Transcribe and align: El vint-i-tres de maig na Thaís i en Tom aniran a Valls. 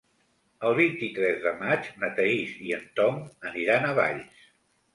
El 0.67 0.71
vint-i-tres 0.79 1.37
de 1.43 1.53
maig 1.59 1.91
na 2.05 2.11
Thaís 2.21 2.57
i 2.71 2.75
en 2.81 2.89
Tom 3.01 3.23
aniran 3.53 3.89
a 3.89 3.95
Valls. 4.03 4.53